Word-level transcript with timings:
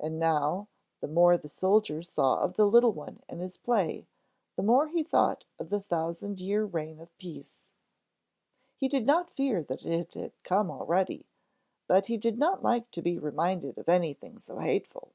And 0.00 0.18
now, 0.18 0.68
the 1.00 1.06
more 1.06 1.36
the 1.36 1.50
soldier 1.50 2.00
saw 2.00 2.38
of 2.40 2.54
the 2.54 2.64
little 2.64 2.94
one 2.94 3.20
and 3.28 3.42
his 3.42 3.58
play, 3.58 4.06
the 4.54 4.62
more 4.62 4.88
he 4.88 5.02
thought 5.02 5.44
of 5.58 5.68
the 5.68 5.78
Thousand 5.80 6.40
year 6.40 6.64
Reign 6.64 6.98
of 7.00 7.14
Peace. 7.18 7.62
He 8.78 8.88
did 8.88 9.04
not 9.04 9.28
fear 9.36 9.62
that 9.62 9.84
it 9.84 10.14
had 10.14 10.32
come 10.42 10.70
already, 10.70 11.26
but 11.86 12.06
he 12.06 12.16
did 12.16 12.38
not 12.38 12.62
like 12.62 12.90
to 12.92 13.02
be 13.02 13.18
reminded 13.18 13.76
of 13.76 13.90
anything 13.90 14.38
so 14.38 14.56
hateful! 14.58 15.12